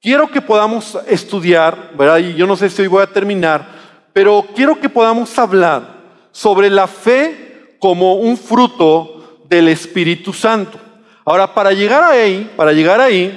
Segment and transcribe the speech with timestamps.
[0.00, 2.18] quiero que podamos estudiar, ¿verdad?
[2.18, 3.66] Y yo no sé si hoy voy a terminar,
[4.12, 5.96] pero quiero que podamos hablar
[6.32, 10.78] sobre la fe como un fruto del Espíritu Santo.
[11.24, 13.36] Ahora, para llegar ahí, para llegar ahí,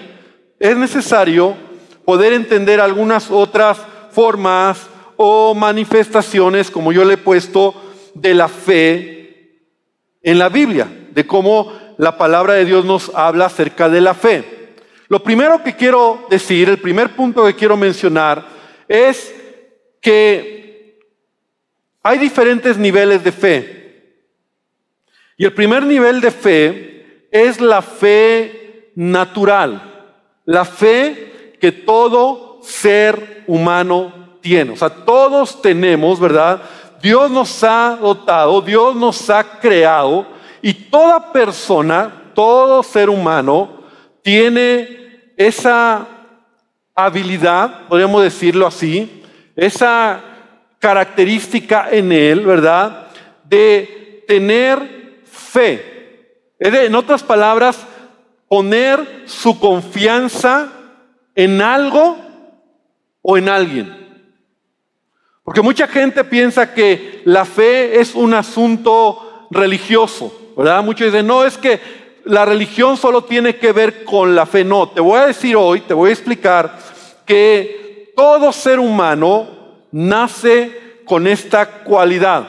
[0.60, 1.56] es necesario
[2.06, 3.80] poder entender algunas otras
[4.12, 7.74] formas o manifestaciones, como yo le he puesto,
[8.14, 9.66] de la fe
[10.22, 14.59] en la Biblia, de cómo la palabra de Dios nos habla acerca de la fe.
[15.10, 18.46] Lo primero que quiero decir, el primer punto que quiero mencionar,
[18.88, 19.34] es
[20.00, 21.00] que
[22.04, 24.24] hay diferentes niveles de fe.
[25.36, 30.14] Y el primer nivel de fe es la fe natural,
[30.46, 34.74] la fe que todo ser humano tiene.
[34.74, 36.62] O sea, todos tenemos, ¿verdad?
[37.02, 40.28] Dios nos ha dotado, Dios nos ha creado
[40.62, 43.80] y toda persona, todo ser humano,
[44.22, 44.99] tiene
[45.40, 46.06] esa
[46.94, 49.24] habilidad, podríamos decirlo así,
[49.56, 50.22] esa
[50.80, 53.08] característica en él, ¿verdad?
[53.46, 56.44] De tener fe.
[56.60, 57.88] En otras palabras,
[58.50, 60.74] poner su confianza
[61.34, 62.18] en algo
[63.22, 63.96] o en alguien.
[65.46, 70.54] Porque mucha gente piensa que la fe es un asunto religioso.
[70.58, 70.84] ¿verdad?
[70.84, 74.64] Muchos dicen, no, es que la religión solo tiene que ver con la fe.
[74.64, 76.78] No, te voy a decir hoy, te voy a explicar
[77.26, 79.48] que todo ser humano
[79.92, 82.48] nace con esta cualidad.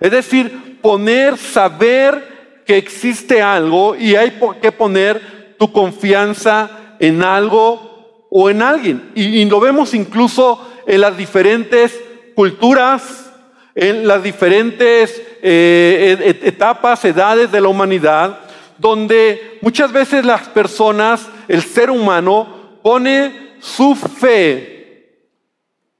[0.00, 8.26] Es decir, poner, saber que existe algo y hay que poner tu confianza en algo
[8.30, 9.10] o en alguien.
[9.14, 11.98] Y, lo vemos incluso en las diferentes
[12.34, 13.30] culturas,
[13.74, 18.40] en las diferentes eh, etapas, edades de la humanidad,
[18.82, 25.20] donde muchas veces las personas, el ser humano, pone su fe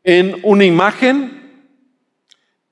[0.02, 1.64] en una imagen,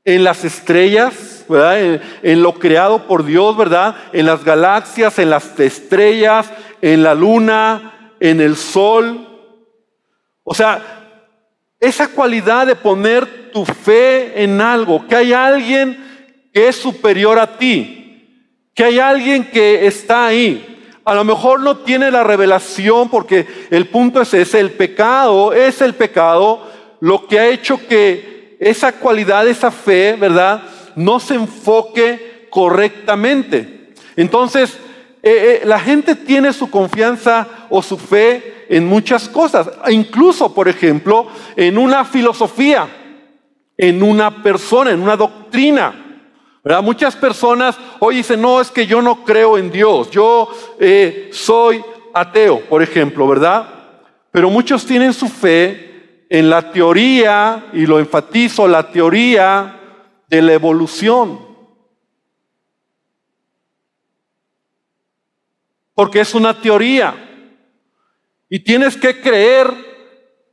[0.05, 3.97] en las estrellas, En, en, lo creado por Dios, ¿verdad?
[4.13, 9.29] En las galaxias, en las estrellas, en la luna, en el sol.
[10.45, 10.81] O sea,
[11.79, 17.59] esa cualidad de poner tu fe en algo, que hay alguien que es superior a
[17.59, 18.00] ti,
[18.81, 20.95] que hay alguien que está ahí.
[21.05, 25.83] A lo mejor no tiene la revelación porque el punto es ese, el pecado es
[25.83, 26.67] el pecado,
[27.01, 30.63] lo que ha hecho que esa cualidad, esa fe, ¿verdad?
[30.97, 33.91] No se enfoque correctamente.
[34.17, 34.79] Entonces,
[35.23, 40.71] eh, eh, la gente tiene su confianza o su fe en muchas cosas, incluso, por
[40.71, 42.89] ejemplo, en una filosofía,
[43.77, 46.07] en una persona, en una doctrina.
[46.63, 46.83] ¿Verdad?
[46.83, 50.49] Muchas personas hoy dicen, no, es que yo no creo en Dios, yo
[50.79, 51.83] eh, soy
[52.15, 53.69] ateo, por ejemplo, ¿verdad?
[54.31, 59.81] Pero muchos tienen su fe en la teoría, y lo enfatizo, la teoría
[60.29, 61.51] de la evolución.
[66.01, 67.15] porque es una teoría.
[68.49, 69.71] Y tienes que creer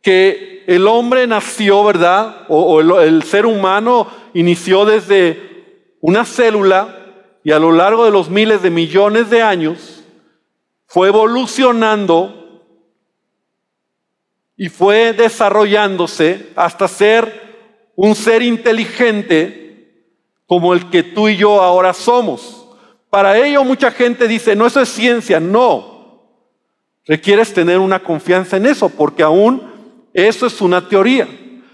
[0.01, 2.43] que el hombre nació, ¿verdad?
[2.49, 5.46] O, el, ser humano inició desde
[6.01, 6.97] una célula
[7.43, 10.03] y a lo largo de los miles de millones de años
[10.85, 12.63] fue evolucionando
[14.55, 19.67] y fue desarrollándose hasta ser un ser inteligente
[20.45, 22.67] como el que tú y yo ahora somos.
[23.09, 25.97] Para ello mucha gente dice, no, eso es ciencia, no.
[27.05, 31.27] Requieres tener una confianza en eso, porque aún eso es una teoría.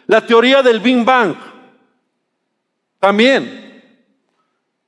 [0.06, 1.36] La teoría del Big Bang,
[3.00, 3.73] también.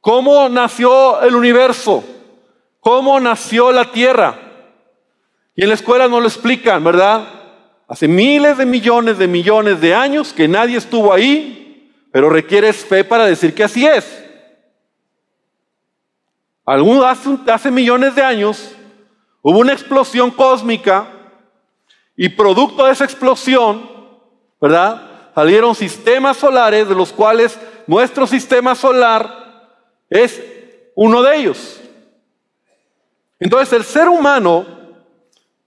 [0.06, 2.04] ¿Cómo nació el universo?
[2.80, 4.38] ¿Cómo nació la Tierra?
[5.56, 7.28] Y en la escuela no lo explican, ¿verdad?
[7.88, 13.04] Hace miles de millones de millones de años que nadie estuvo ahí, pero requieres fe
[13.04, 14.24] para decir que así es.
[16.68, 18.76] Algún, hace, millones de años
[19.42, 21.08] hubo una explosión cósmica
[22.16, 23.90] y producto de esa explosión,
[24.62, 25.32] ¿verdad?
[25.34, 29.45] Salieron sistemas solares de los cuales nuestro sistema solar
[30.16, 30.42] es
[30.96, 31.80] uno de ellos.
[33.40, 34.66] Entonces el ser humano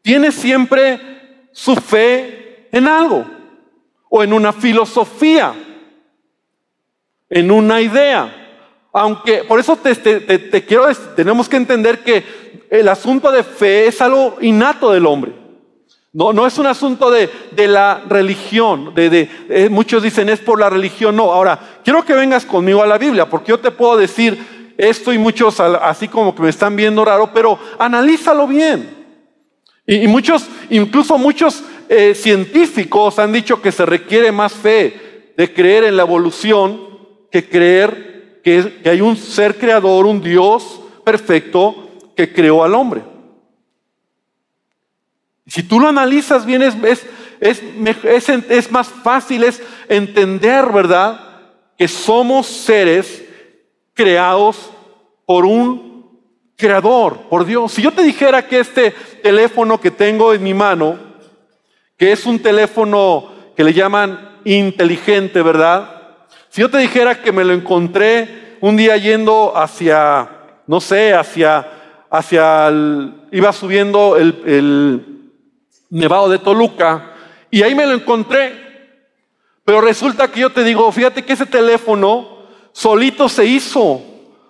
[0.02, 1.00] tiene siempre
[1.52, 3.26] su fe en algo
[4.08, 5.54] o en una filosofía,
[7.28, 8.34] en una idea.
[8.92, 12.24] Aunque, por eso te, quiero, tenemos que entender que
[12.70, 15.47] el asunto de fe es algo innato del hombre.
[16.12, 17.28] No, no es un asunto de,
[17.68, 18.94] la religión.
[18.94, 21.14] De, eh, muchos dicen es por la religión.
[21.16, 25.12] No, ahora, quiero que vengas conmigo a la Biblia, porque yo te puedo decir esto
[25.12, 28.96] y muchos así como que me están viendo raro, pero analízalo bien.
[29.86, 35.84] Y, muchos, incluso muchos eh, científicos han dicho que se requiere más fe de creer
[35.84, 36.88] en la evolución
[37.30, 43.02] que creer que hay un ser creador, un Dios perfecto que creó al hombre.
[45.48, 46.74] Si tú lo analizas bien, es,
[47.40, 47.62] es,
[48.04, 51.20] es, es, más fácil es entender, ¿verdad?
[51.78, 53.24] Que somos seres
[53.94, 54.70] creados
[55.24, 56.18] por un
[56.54, 57.72] creador, por Dios.
[57.72, 58.90] Si yo te dijera que este
[59.22, 60.98] teléfono que tengo en mi mano,
[61.96, 66.18] que es un teléfono que le llaman inteligente, ¿verdad?
[66.50, 70.28] Si yo te dijera que me lo encontré un día yendo hacia,
[70.66, 71.66] no sé, hacia,
[72.10, 75.17] hacia, el, iba subiendo el, el
[75.90, 77.12] Nevado de Toluca,
[77.50, 78.68] y ahí me lo encontré.
[79.64, 82.38] Pero resulta que yo te digo, fíjate que ese teléfono
[82.72, 84.02] solito se hizo.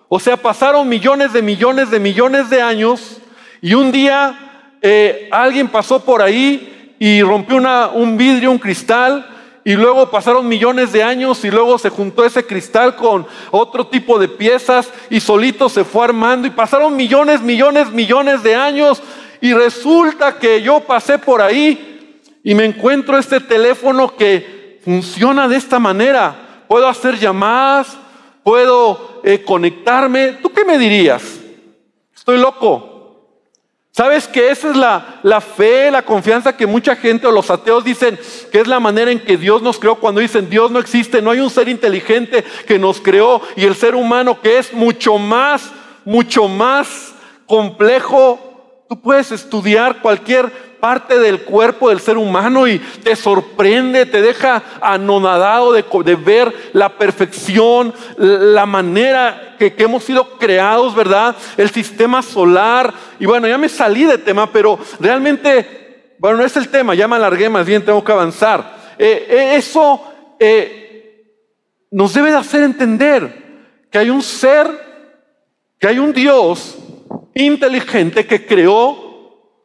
[0.07, 3.17] O sea, pasaron millones de millones de millones de años
[3.61, 7.57] y un día eh, alguien pasó por ahí y rompió
[7.93, 9.25] un vidrio, un cristal,
[9.63, 14.17] y luego pasaron millones de años y luego se juntó ese cristal con otro tipo
[14.17, 19.01] de piezas y solito se fue armando y pasaron millones, millones, millones de años
[19.41, 25.57] y resulta que yo pasé por ahí y me encuentro este teléfono que funciona de
[25.57, 26.63] esta manera.
[26.67, 27.97] Puedo hacer llamadas,
[28.43, 30.39] puedo eh, conectarme.
[30.41, 31.39] ¿Tú qué me dirías?
[32.15, 32.89] Estoy loco.
[33.91, 37.83] ¿Sabes que esa es la, la, fe, la confianza que mucha gente o los ateos
[37.83, 38.17] dicen
[38.51, 41.31] que es la manera en que Dios nos creó cuando dicen Dios no existe, no
[41.31, 45.71] hay un ser inteligente que nos creó y el ser humano que es mucho más,
[46.05, 47.13] mucho más
[47.45, 48.48] complejo
[48.89, 54.63] Tú puedes estudiar cualquier parte del cuerpo del ser humano y te sorprende, te deja
[54.81, 61.35] anonadado de, ver la perfección, la manera que, que, hemos sido creados, ¿verdad?
[61.55, 62.91] El sistema solar.
[63.19, 67.07] Y bueno, ya me salí de tema, pero realmente, bueno, no es el tema, ya
[67.07, 68.75] me alargué, más bien tengo que avanzar.
[68.97, 70.01] Eh, eh, eso
[70.39, 71.35] eh,
[71.91, 74.67] nos debe de hacer entender que hay un ser,
[75.77, 76.75] que hay un Dios
[77.33, 79.09] inteligente que creó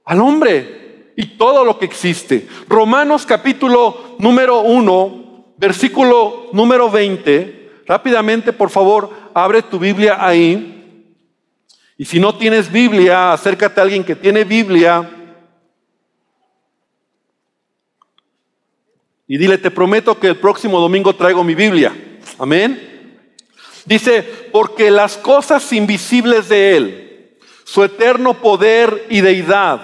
[0.04, 2.46] al hombre y todo lo que existe.
[2.68, 7.82] Romanos capítulo número 1, versículo número 20.
[7.86, 10.70] Rápidamente, por favor, abre tu Biblia ahí.
[11.96, 15.10] Y si no tienes Biblia, acércate a alguien que tiene Biblia.
[19.26, 21.94] Y dile, te prometo que el próximo domingo traigo mi Biblia.
[22.38, 23.20] Amén.
[23.86, 27.03] Dice, porque las cosas invisibles de Él
[27.74, 29.80] su eterno poder y deidad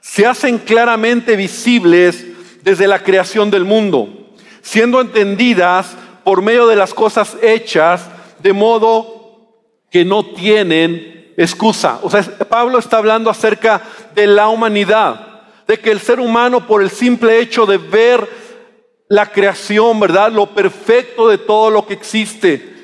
[0.00, 2.24] se hacen claramente visibles
[2.62, 8.08] desde la creación del mundo, siendo entendidas por medio de las cosas hechas,
[8.38, 9.50] de modo
[9.90, 11.98] que no tienen excusa.
[12.02, 13.82] O sea, Pablo está hablando acerca
[14.14, 18.28] de la humanidad, de que el ser humano por el simple hecho de ver
[19.08, 20.30] la creación, ¿verdad?
[20.30, 22.76] Lo perfecto de todo lo que existe,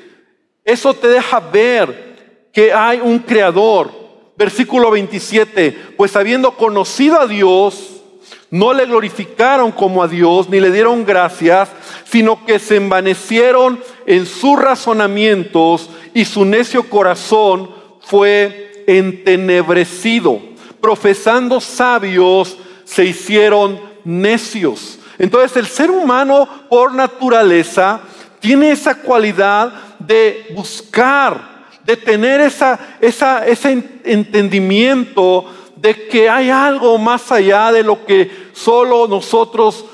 [0.65, 4.00] eso te deja ver que hay un creador,
[4.41, 8.01] Versículo 27, pues habiendo conocido a Dios,
[8.49, 11.69] no le glorificaron como a Dios, ni le dieron gracias,
[12.05, 20.41] sino que se envanecieron en sus razonamientos y su necio corazón fue entenebrecido.
[20.81, 24.97] Profesando sabios, se hicieron necios.
[25.19, 28.01] Entonces el ser humano por naturaleza
[28.39, 31.50] tiene esa cualidad de buscar
[31.83, 35.45] de tener esa, esa, ese entendimiento
[35.75, 39.85] de que hay algo más allá de lo que solo nosotros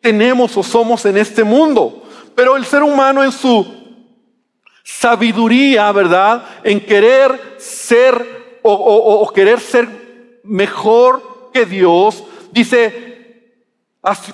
[0.00, 2.04] tenemos o somos en este mundo.
[2.34, 3.66] Pero el ser humano en su
[4.82, 6.44] sabiduría, ¿verdad?
[6.64, 13.06] En querer ser o, o querer ser mejor que Dios, dice,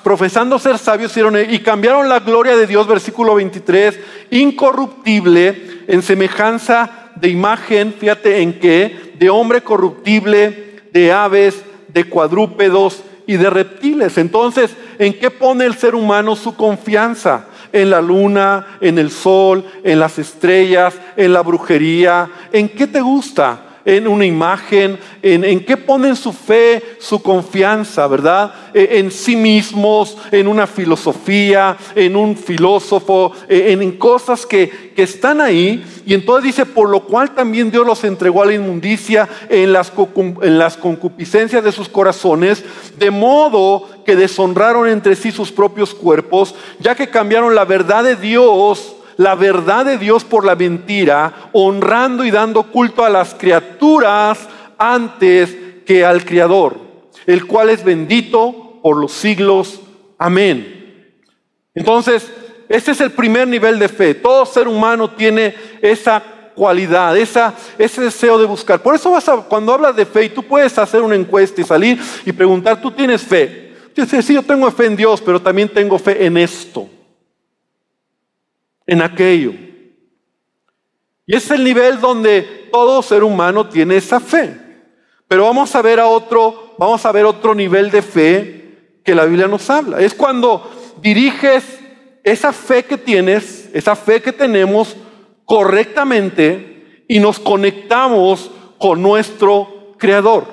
[0.02, 1.16] profesando ser sabios,
[1.48, 3.98] y cambiaron la gloria de Dios, versículo 23,
[4.30, 13.02] incorruptible, en semejanza de imagen, fíjate en qué, de hombre corruptible, de aves, de cuadrúpedos
[13.26, 14.18] y de reptiles.
[14.18, 17.46] Entonces, ¿en qué pone el ser humano su confianza?
[17.72, 22.28] En la luna, en el sol, en las estrellas, en la brujería.
[22.52, 23.71] ¿En qué te gusta?
[23.84, 28.52] En una imagen, en, en qué ponen su fe, su confianza, ¿verdad?
[28.74, 35.02] E, en, sí mismos, en una filosofía, en un filósofo, e, en, cosas que, que,
[35.02, 35.84] están ahí.
[36.06, 39.92] Y entonces dice, por lo cual también Dios los entregó a la inmundicia en las,
[40.42, 42.64] en las concupiscencias de sus corazones,
[42.98, 48.16] de modo que deshonraron entre sí sus propios cuerpos, ya que cambiaron la verdad de
[48.16, 54.48] Dios la verdad de Dios por la mentira, honrando y dando culto a las criaturas
[54.78, 56.76] antes que al Creador,
[57.26, 59.80] el cual es bendito por los siglos.
[60.18, 61.12] Amén.
[61.74, 62.30] Entonces,
[62.68, 64.14] este es el primer nivel de fe.
[64.14, 66.22] Todo ser humano tiene esa
[66.54, 68.80] cualidad, esa, ese deseo de buscar.
[68.80, 71.64] Por eso vas a, cuando hablas de fe, y tú puedes hacer una encuesta y
[71.64, 73.72] salir y preguntar, ¿tú tienes fe?
[73.94, 76.88] Dices, sí, yo tengo fe en Dios, pero también tengo fe en esto,
[78.92, 79.54] en aquello.
[81.24, 84.54] Y es el nivel donde todo ser humano tiene esa fe.
[85.26, 89.24] Pero vamos a ver a otro, vamos a ver otro nivel de fe que la
[89.24, 89.98] Biblia nos habla.
[89.98, 90.70] Es cuando
[91.00, 91.64] diriges
[92.22, 94.94] esa fe que tienes, esa fe que tenemos
[95.46, 100.44] correctamente y nos conectamos con nuestro Creador.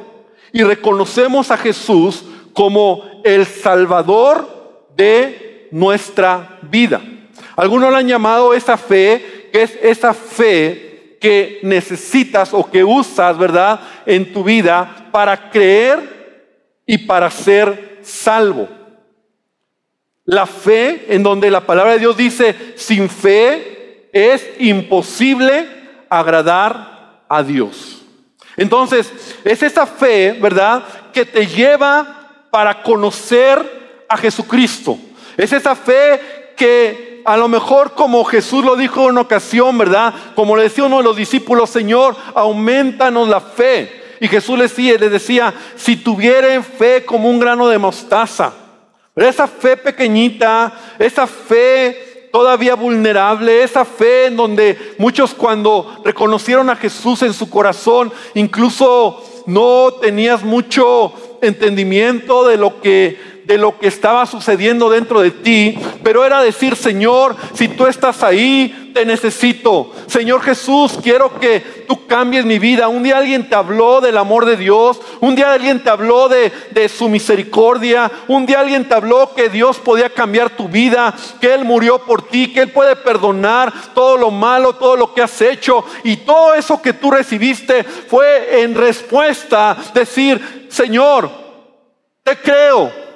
[0.53, 7.01] Y reconocemos a Jesús como el Salvador de nuestra vida.
[7.59, 13.37] Algunos lo han llamado esa fe, que es esa fe que necesitas o que usas,
[13.37, 18.69] ¿verdad?, en tu vida para creer y para ser salvo.
[20.23, 25.67] La fe en donde la palabra de Dios dice, sin fe es imposible
[26.07, 28.03] agradar a Dios.
[28.55, 29.11] Entonces,
[29.43, 34.97] es esa fe, ¿verdad?, que te lleva para conocer a Jesucristo.
[35.35, 36.21] Es esa fe
[36.55, 40.13] que a lo mejor como Jesús lo dijo en una ocasión, ¿verdad?
[40.35, 43.99] Como le decía uno de los discípulos, Señor, aumentanos la fe.
[44.19, 48.53] Y Jesús le decía, decía si tuvieren fe como un grano de mostaza,
[49.15, 56.75] esa fe pequeñita, esa fe todavía vulnerable, esa fe en donde muchos cuando reconocieron a
[56.75, 63.17] Jesús en su corazón, incluso no tenías mucho entendimiento de lo que
[63.49, 68.21] de lo que estaba sucediendo dentro de ti, pero era decir, Señor, si tú estás
[68.21, 69.91] ahí, te necesito.
[70.05, 72.87] Señor Jesús, quiero que tú cambies mi vida.
[72.89, 76.51] Un día alguien te habló del amor de Dios, un día alguien te habló de,
[76.69, 81.51] de su misericordia, un día alguien te habló que Dios podía cambiar tu vida, que
[81.51, 85.41] Él murió por ti, que Él puede perdonar todo lo malo, todo lo que has
[85.41, 85.83] hecho.
[86.03, 91.31] Y todo eso que tú recibiste fue en respuesta decir, Señor,
[92.23, 93.08] te creo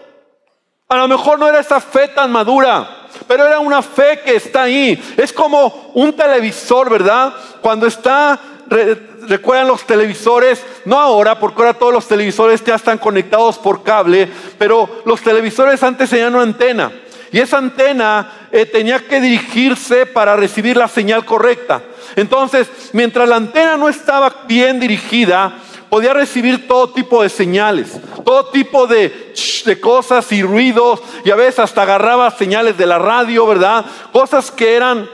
[0.93, 4.63] a lo mejor no era esa fe tan madura, pero era una fe que está
[4.63, 5.01] ahí.
[5.17, 7.33] Es como un televisor, ¿verdad?
[7.61, 8.39] Cuando está,
[9.27, 14.29] recuerdan los televisores, no ahora, porque ahora todos los televisores ya están conectados por cable,
[14.57, 16.91] pero los televisores antes tenían una antena.
[17.31, 21.81] Y esa antena eh, tenía que dirigirse para recibir la señal correcta.
[22.15, 25.55] Entonces, mientras la antena no estaba bien dirigida,
[25.93, 31.35] podía recibir todo tipo de señales, todo tipo de, de, cosas y ruidos, y a
[31.35, 33.85] veces hasta agarraba señales de la radio, ¿verdad?
[34.11, 35.07] Cosas que eran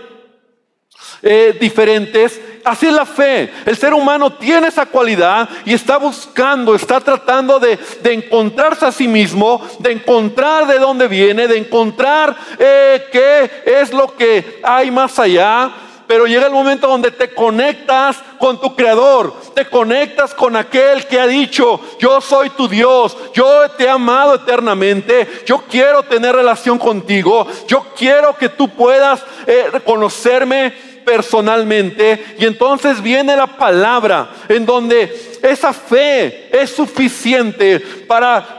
[1.22, 2.40] eh, diferentes.
[2.64, 3.52] Así es la fe.
[3.66, 9.10] El ser humano tiene esa cualidad y está buscando, está tratando de, encontrarse a sí
[9.10, 15.20] mismo, de encontrar de dónde viene, de encontrar eh, qué es lo que hay más
[15.20, 21.06] allá pero llega el momento donde te conectas con tu creador, te conectas con aquel
[21.06, 26.36] que ha dicho, yo soy tu Dios, yo te he amado eternamente, yo quiero tener
[26.36, 30.74] relación contigo, yo quiero que tú puedas eh, reconocerme
[31.06, 32.36] personalmente.
[32.40, 38.59] Y entonces viene la palabra en donde esa fe es suficiente para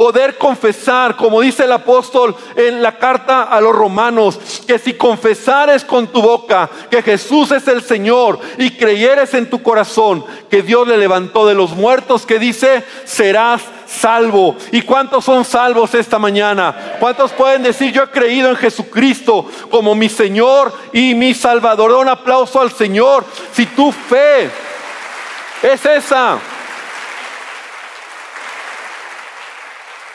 [0.00, 5.84] poder confesar, como dice el apóstol en la carta a los romanos, que si confesares
[5.84, 10.88] con tu boca que Jesús es el Señor y creyeres en tu corazón que Dios
[10.88, 14.56] le levantó de los muertos, que dice, serás salvo.
[14.72, 16.96] ¿Y cuántos son salvos esta mañana?
[16.98, 21.92] ¿Cuántos pueden decir, yo he creído en Jesucristo como mi Señor y mi Salvador?
[21.92, 23.26] Un aplauso al Señor.
[23.52, 24.48] Si tu fe
[25.62, 26.38] es esa,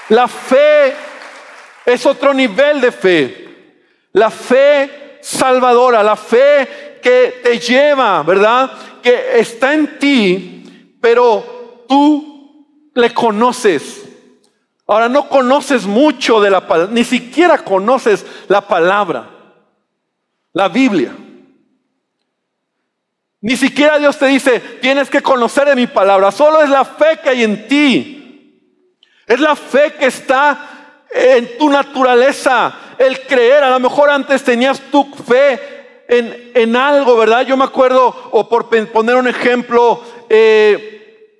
[0.09, 0.93] La fe
[1.85, 3.45] es otro nivel de fe.
[4.13, 8.71] La fe salvadora, la fe que te lleva, ¿verdad?
[9.01, 14.03] Que está en ti, pero tú le conoces.
[14.87, 19.29] Ahora no conoces mucho de la palabra, ni siquiera conoces la palabra,
[20.53, 21.15] la Biblia.
[23.41, 27.19] Ni siquiera Dios te dice, tienes que conocer de mi palabra, solo es la fe
[27.21, 28.24] que hay en ti.
[29.27, 30.69] Es la fe que está
[31.09, 33.63] en tu naturaleza, el creer.
[33.63, 35.75] A lo mejor antes tenías tu fe
[36.07, 37.45] en, algo, ¿verdad?
[37.45, 41.39] Yo me acuerdo, o por poner un ejemplo eh,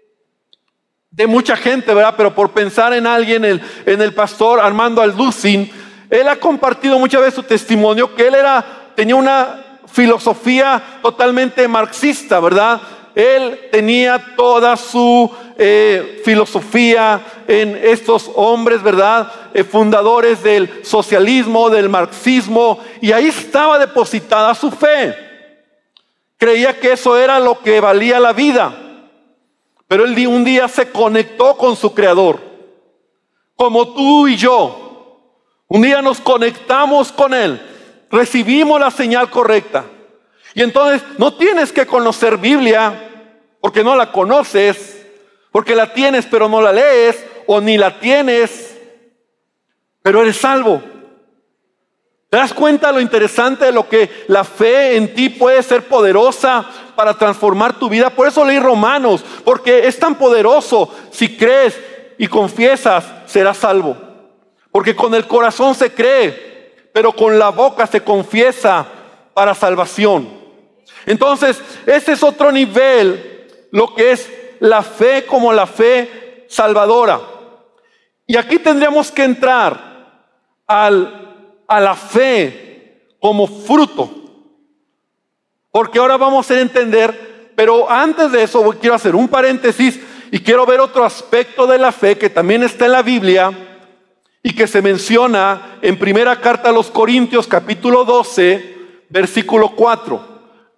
[1.11, 2.15] de mucha gente, ¿verdad?
[2.17, 5.71] Pero por pensar en alguien, en, en el pastor Armando Alducin,
[6.09, 8.65] él ha compartido muchas veces su testimonio que él era,
[8.95, 12.81] tenía una filosofía totalmente marxista, ¿verdad?
[13.15, 19.31] Él tenía toda su eh, filosofía en estos hombres, ¿verdad?
[19.53, 25.15] Eh, fundadores del socialismo, del marxismo, y ahí estaba depositada su fe.
[26.37, 28.81] Creía que eso era lo que valía la vida.
[29.87, 32.41] Pero él un día se conectó con su creador,
[33.55, 35.21] como tú y yo.
[35.69, 37.61] Un día nos conectamos con él,
[38.11, 39.85] recibimos la señal correcta.
[40.55, 43.11] Y entonces no tienes que conocer Biblia
[43.59, 45.05] porque no la conoces,
[45.51, 48.77] porque la tienes pero no la lees, o ni la tienes,
[50.01, 50.81] pero eres salvo.
[52.29, 56.65] ¿Te das cuenta lo interesante de lo que la fe en ti puede ser poderosa
[56.95, 58.09] para transformar tu vida?
[58.09, 60.89] Por eso leí Romanos, porque es tan poderoso.
[61.11, 61.79] Si crees
[62.17, 63.95] y confiesas, serás salvo.
[64.71, 68.85] Porque con el corazón se cree, pero con la boca se confiesa
[69.33, 70.44] para salvación.
[71.05, 77.21] Entonces, ese es otro nivel, lo que es la fe como la fe salvadora.
[78.27, 79.95] Y aquí tendríamos que entrar
[80.67, 81.25] al
[81.67, 84.09] a la fe como fruto.
[85.71, 89.99] Porque ahora vamos a entender, pero antes de eso quiero hacer un paréntesis
[90.31, 93.51] y quiero ver otro aspecto de la fe que también está en la Biblia
[94.41, 98.75] y que se menciona en primera carta a los Corintios capítulo 12,
[99.09, 100.34] versículo 4,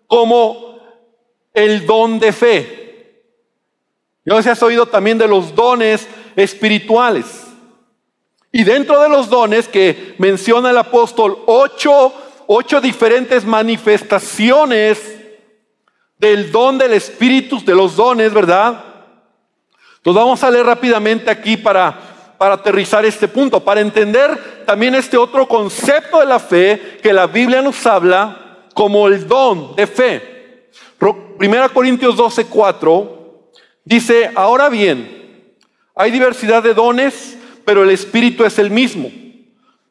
[0.08, 0.80] como
[1.54, 2.88] el don de fe.
[4.26, 7.26] Yo sé has oído también de los dones espirituales.
[8.52, 12.14] Y dentro de los dones que menciona el apóstol, ocho,
[12.48, 15.18] ocho diferentes manifestaciones
[16.18, 18.84] del don del Espíritu, de los dones, ¿verdad?
[19.98, 25.18] Entonces vamos a leer rápidamente aquí para, para aterrizar este punto, para entender también este
[25.18, 28.47] otro concepto de la fe que la Biblia nos habla
[28.78, 30.70] como el don de fe.
[31.40, 33.50] Primera Corintios 12, 4
[33.84, 35.56] dice, ahora bien,
[35.96, 39.12] hay diversidad de dones pero el Espíritu es el mismo.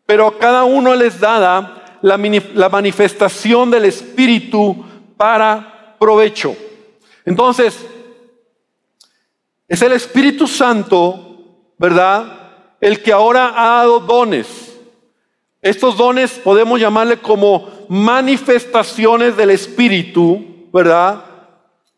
[0.07, 2.17] Pero a cada uno les dada la,
[2.55, 4.83] la manifestación del Espíritu
[5.15, 6.57] para provecho.
[7.27, 7.85] Entonces,
[9.69, 12.79] es el Espíritu Santo, ¿verdad?
[12.81, 14.66] El que ahora ha dado dones.
[15.67, 21.25] Estos dones podemos llamarle como manifestaciones del Espíritu, ¿verdad?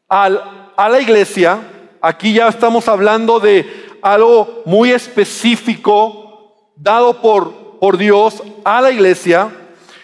[0.08, 0.42] Al,
[0.74, 1.58] a la iglesia.
[2.00, 3.66] Aquí ya estamos hablando de
[4.00, 9.50] algo muy específico dado por, por Dios a la iglesia.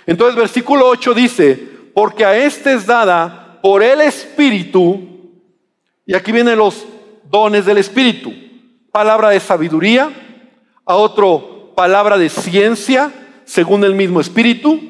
[0.05, 5.01] Entonces versículo 8 dice, porque a este es dada por el Espíritu,
[6.05, 6.85] y aquí vienen los
[7.31, 8.31] dones del Espíritu,
[8.93, 10.11] palabra de sabiduría,
[10.85, 13.11] a otro palabra de ciencia,
[13.45, 14.81] según el mismo Espíritu,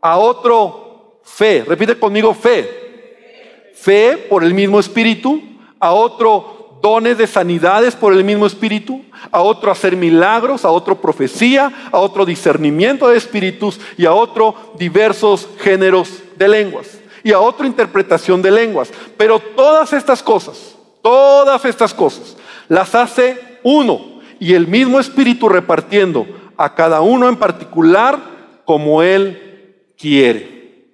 [0.00, 5.40] a otro fe, repite conmigo fe, fe por el mismo Espíritu,
[5.78, 11.00] a otro dones de sanidades por el mismo espíritu, a otro hacer milagros, a otro
[11.00, 17.38] profecía, a otro discernimiento de espíritus y a otro diversos géneros de lenguas y a
[17.38, 18.90] otro interpretación de lenguas.
[19.16, 22.36] Pero todas estas cosas, todas estas cosas,
[22.68, 26.26] las hace uno y el mismo espíritu repartiendo
[26.62, 28.16] a cada uno en particular
[28.64, 30.86] como él quiere.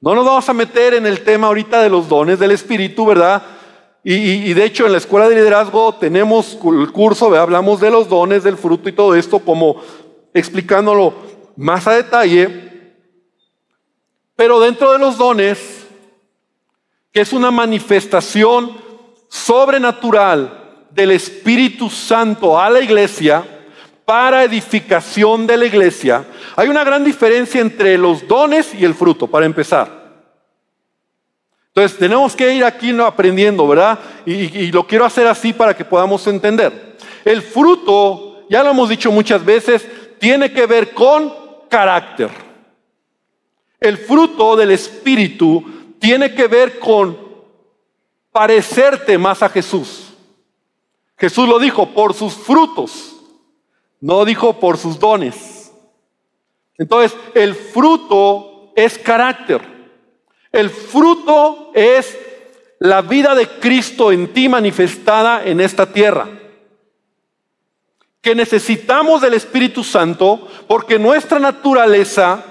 [0.00, 3.42] No nos vamos a meter en el tema ahorita de los dones del espíritu, ¿verdad?
[4.04, 8.44] Y, de hecho en la escuela de liderazgo tenemos el curso, hablamos de los dones,
[8.44, 9.82] del fruto y todo esto, como
[10.32, 11.12] explicándolo
[11.56, 12.94] más a detalle.
[14.36, 15.88] Pero dentro de los dones,
[17.10, 18.76] que es una manifestación
[19.28, 23.55] sobrenatural del Espíritu Santo a la iglesia,
[24.06, 29.26] para edificación de la iglesia, hay una gran diferencia entre los dones y el fruto,
[29.26, 30.06] para empezar.
[31.68, 33.98] Entonces tenemos que ir aquí aprendiendo, ¿verdad?
[34.24, 36.96] Y, lo quiero hacer así para que podamos entender.
[37.24, 39.86] El fruto, ya lo hemos dicho muchas veces,
[40.18, 41.34] tiene que ver con
[41.68, 42.30] carácter.
[43.80, 47.18] El fruto del Espíritu tiene que ver con
[48.30, 50.04] parecerte más a Jesús.
[51.18, 53.15] Jesús lo dijo, por sus frutos,
[54.00, 55.72] no dijo por sus dones.
[56.78, 59.62] Entonces, el fruto es carácter.
[60.52, 62.16] El fruto es
[62.78, 66.28] la vida de Cristo en ti manifestada en esta tierra.
[68.20, 72.44] Que necesitamos del Espíritu Santo porque nuestra naturaleza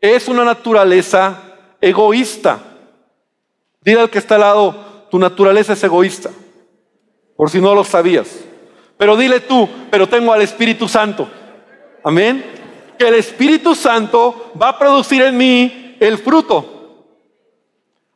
[0.00, 1.42] es una naturaleza
[1.80, 2.58] egoísta.
[3.80, 6.30] Dile al que está al lado, tu naturaleza es egoísta,
[7.36, 8.28] por si no lo sabías.
[8.96, 11.28] Pero dile tú, pero tengo al Espíritu Santo.
[12.02, 12.44] Amén.
[12.98, 17.04] Que el Espíritu Santo va a producir en mí el fruto.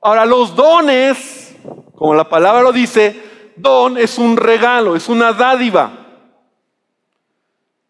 [0.00, 1.54] Ahora, los dones,
[1.94, 3.20] como la palabra lo dice,
[3.56, 5.92] don es un regalo, es una dádiva.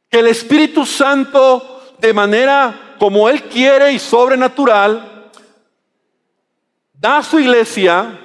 [0.08, 5.30] Que el Espíritu Santo, de manera como Él quiere y sobrenatural,
[6.92, 8.18] da a su iglesia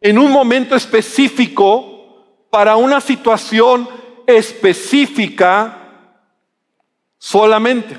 [0.00, 1.97] en un momento específico
[2.50, 3.88] para una situación
[4.26, 5.78] específica
[7.18, 7.98] solamente.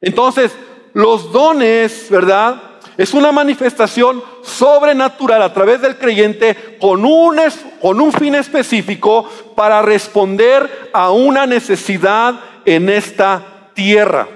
[0.00, 0.52] Entonces,
[0.94, 2.62] los dones, ¿verdad?
[2.96, 7.40] Es una manifestación sobrenatural a través del creyente con un,
[7.80, 14.28] con un fin específico para responder a una necesidad en esta tierra.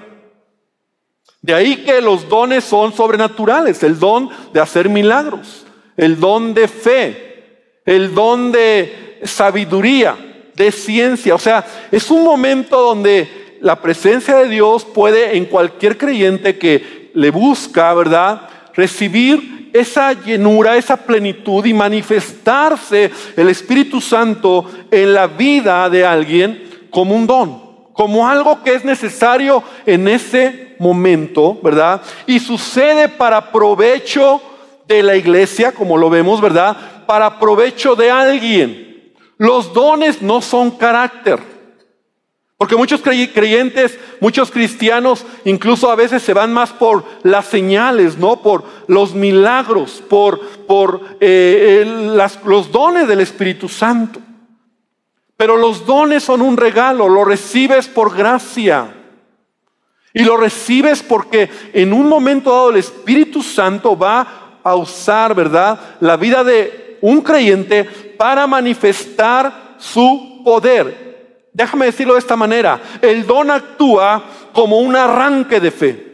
[1.43, 5.65] De ahí que los dones son sobrenaturales, el don de hacer milagros,
[5.97, 7.26] el don de fe,
[7.87, 10.17] el don de sabiduría,
[10.55, 11.35] de ciencia.
[11.35, 17.11] O sea, es un momento donde la presencia de Dios puede en cualquier creyente que
[17.15, 18.49] le busca, ¿verdad?
[18.75, 26.87] Recibir esa llenura, esa plenitud y manifestarse el Espíritu Santo en la vida de alguien
[26.91, 32.03] como un don, como algo que es necesario en ese momento, ¿verdad?
[32.27, 34.41] Y sucede para provecho
[34.87, 36.77] de la iglesia, como lo vemos, ¿verdad?
[37.07, 39.15] Para provecho de alguien.
[39.39, 41.57] Los dones no son carácter.
[42.59, 48.41] Porque muchos creyentes, muchos cristianos, incluso a veces se van más por las señales, ¿no?
[48.41, 51.85] Por los milagros, por, por eh,
[52.45, 54.21] los dones del Espíritu Santo.
[55.37, 58.95] Pero los dones son un regalo, lo recibes por gracia.
[60.15, 65.79] Y lo recibes porque en un momento dado el Espíritu Santo va a usar, ¿verdad?
[66.01, 71.49] La vida de un creyente para manifestar su poder.
[71.53, 72.81] Déjame decirlo de esta manera.
[73.01, 76.07] El don actúa como un arranque de fe.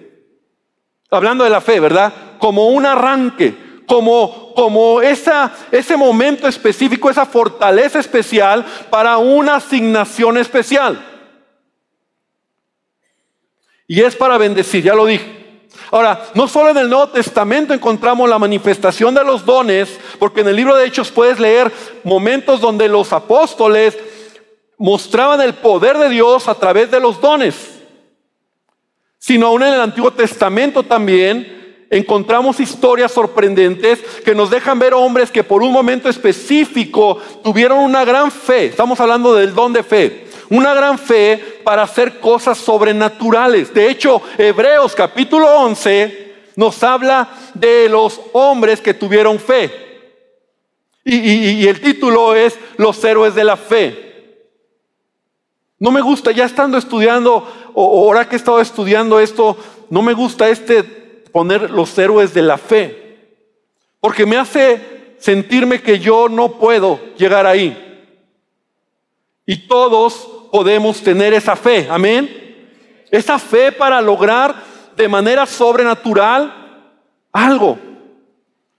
[1.11, 2.13] Hablando de la fe, ¿verdad?
[2.39, 10.37] Como un arranque, como, como esa, ese momento específico, esa fortaleza especial para una asignación
[10.37, 11.03] especial.
[13.89, 15.42] Y es para bendecir, ya lo dije.
[15.91, 20.49] Ahora, no solo en el Nuevo Testamento encontramos la manifestación de los dones, porque en
[20.49, 21.71] el libro de Hechos puedes leer
[22.03, 23.99] momentos donde los apóstoles
[24.79, 27.55] mostraban el poder de Dios a través de los dones,
[29.19, 35.31] sino aún en el Antiguo Testamento también encontramos historias sorprendentes que nos dejan ver hombres
[35.31, 38.67] que por un momento específico tuvieron una gran fe.
[38.67, 43.73] Estamos hablando del don de fe una gran fe para hacer cosas sobrenaturales.
[43.73, 49.71] De hecho, Hebreos capítulo 11 nos habla de los hombres que tuvieron fe.
[51.05, 54.51] Y, el título es Los héroes de la fe.
[55.79, 59.57] No me gusta, ya estando estudiando, o ahora que he estado estudiando esto,
[59.89, 60.83] no me gusta este
[61.33, 63.39] poner los héroes de la fe.
[64.01, 68.05] Porque me hace sentirme que yo no puedo llegar ahí.
[69.47, 71.89] Y todos podemos tener esa fe.
[71.91, 72.29] Amén.
[73.11, 74.55] Esa fe para lograr
[74.95, 76.91] de manera sobrenatural
[77.33, 77.79] algo.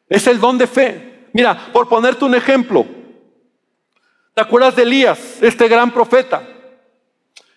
[0.07, 1.25] Es el don de fe.
[1.33, 2.85] Mira, por ponerte un ejemplo.
[4.35, 6.47] ¿Te acuerdas de Elías, este gran profeta?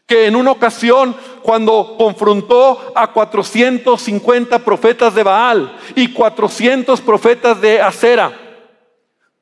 [0.07, 7.83] Que en una ocasión, cuando confrontó a 450 profetas de Baal y 400 profetas de
[7.83, 8.33] Acera,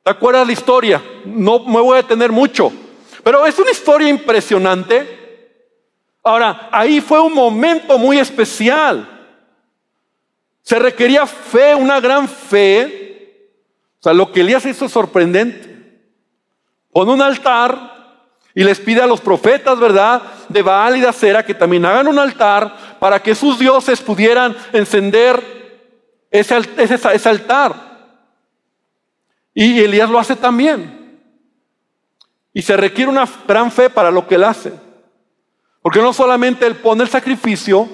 [0.03, 1.01] ¿te acuerdas la historia?
[1.23, 2.73] No me voy a detener mucho.
[3.25, 5.47] Pero es una historia impresionante.
[6.23, 9.09] Ahora, ahí fue un momento muy especial.
[10.61, 13.49] Se requería fe, una gran fe.
[13.99, 15.99] O sea, lo que Elías hizo sorprendente.
[16.91, 20.21] Pone un altar y les pide a los profetas, ¿verdad?
[20.47, 24.55] De Baal y de Acera que también hagan un altar para que sus dioses pudieran
[24.71, 25.89] encender
[26.29, 27.73] ese, ese altar.
[29.51, 31.04] Y Elías lo hace también.
[32.55, 34.71] Y se requiere una gran fe para lo que él hace.
[35.81, 37.85] Porque no solamente él pone el sacrificio,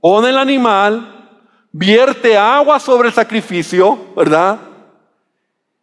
[0.00, 1.38] pone el animal,
[1.70, 4.58] vierte agua sobre el sacrificio, ¿verdad?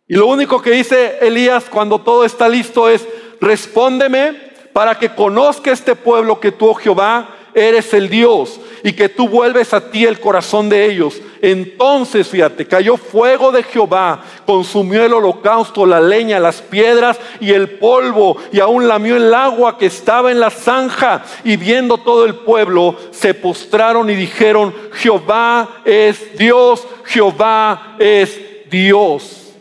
[0.08, 3.08] Y lo único que dice Elías cuando todo está listo es,
[3.40, 4.34] respóndeme
[4.74, 9.28] para que conozca este pueblo que tú, oh Jehová, eres el Dios y que tú
[9.28, 11.22] vuelves a ti el corazón de ellos.
[11.42, 17.78] Entonces, fíjate, cayó fuego de Jehová, consumió el holocausto, la leña, las piedras y el
[17.78, 21.24] polvo, y aún lamió el agua que estaba en la zanja.
[21.44, 29.54] Y viendo todo el pueblo, se postraron y dijeron, Jehová es Dios, Jehová es Dios.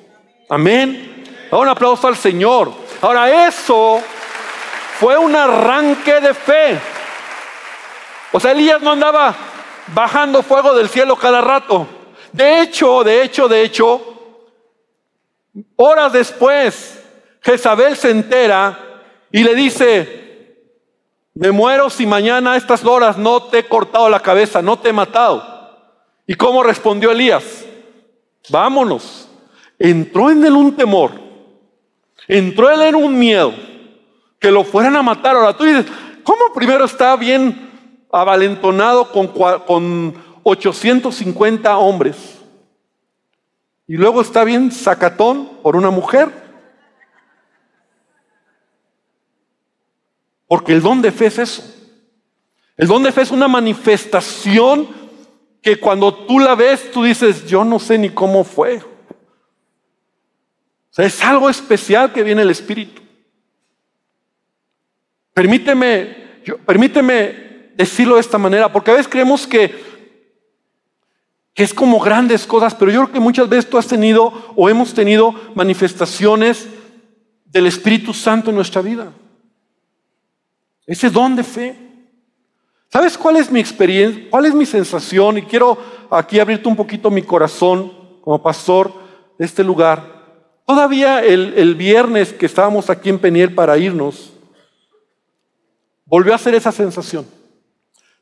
[0.48, 1.24] Amén.
[1.50, 2.72] un aplauso al Señor.
[3.00, 4.00] Ahora eso
[4.98, 6.78] fue un arranque de fe.
[8.36, 9.34] O sea, Elías no andaba
[9.94, 11.86] bajando fuego del cielo cada rato.
[12.32, 14.12] De hecho, de hecho, de hecho,
[15.76, 17.02] Horas después,
[17.40, 18.78] Jezabel se entera
[19.32, 20.54] y le dice,
[21.32, 24.90] me muero si mañana a estas horas no te he cortado la cabeza, no te
[24.90, 25.42] he matado.
[26.26, 27.64] ¿Y cómo respondió Elías?
[28.50, 29.30] Vámonos.
[29.78, 31.12] Entró en él un temor,
[32.28, 33.54] entró en él un miedo,
[34.38, 35.36] que lo fueran a matar.
[35.36, 35.86] Ahora tú dices,
[36.22, 37.65] ¿cómo primero está bien
[38.10, 42.16] avalentonado con, con 850 hombres?
[43.86, 46.30] Y luego está bien sacatón por una mujer.
[50.48, 51.74] Porque el don de fe es eso.
[52.76, 54.88] El don de fe es una manifestación
[55.62, 58.78] que cuando tú la ves, tú dices, yo no sé ni cómo fue.
[58.78, 58.84] O
[60.90, 63.02] sea, es algo especial que viene el Espíritu.
[65.34, 69.74] Permíteme, permíteme decirlo de esta manera, porque a veces creemos que,
[71.54, 74.68] que es como grandes cosas, pero yo creo que muchas veces tú has tenido o
[74.68, 76.66] hemos tenido manifestaciones
[77.44, 79.12] del Espíritu Santo en nuestra vida.
[80.86, 81.76] Ese don de fe.
[82.92, 84.24] ¿Sabes cuál es mi experiencia?
[84.30, 85.38] ¿Cuál es mi sensación?
[85.38, 85.76] Y quiero
[86.10, 88.92] aquí abrirte un poquito mi corazón como pastor
[89.38, 90.16] de este lugar.
[90.64, 94.32] Todavía el, viernes que estábamos aquí en Peniel para irnos,
[96.04, 97.26] volvió a ser esa sensación.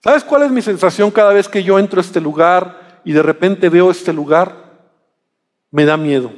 [0.05, 3.23] ¿Sabes cuál es mi sensación cada vez que yo entro a este lugar y de
[3.23, 4.55] repente veo este lugar?
[5.71, 6.31] Me da miedo.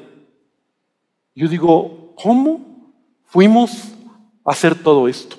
[1.35, 2.93] Yo digo, ¿cómo
[3.25, 3.73] fuimos
[4.45, 5.35] a hacer todo esto?